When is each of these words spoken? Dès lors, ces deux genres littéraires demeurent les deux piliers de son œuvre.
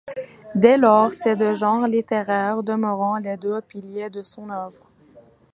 Dès 0.55 0.79
lors, 0.79 1.11
ces 1.11 1.35
deux 1.35 1.53
genres 1.53 1.85
littéraires 1.87 2.63
demeurent 2.63 3.19
les 3.23 3.37
deux 3.37 3.61
piliers 3.61 4.09
de 4.09 4.23
son 4.23 4.49
œuvre. 4.49 4.83